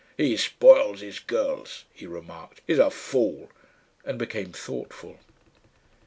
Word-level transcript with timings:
"He 0.17 0.35
spoils 0.35 1.01
his 1.01 1.19
girls," 1.19 1.85
he 1.93 2.07
remarked. 2.07 2.61
"He's 2.65 2.79
a 2.79 2.89
fool," 2.89 3.51
and 4.03 4.17
became 4.17 4.51
thoughtful. 4.51 5.19